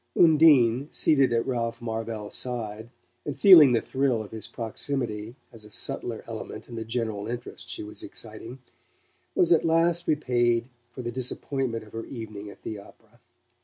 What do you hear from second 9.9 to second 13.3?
repaid for the disappointment of her evening at the opera.